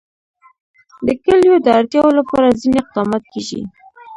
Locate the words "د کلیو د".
1.05-1.67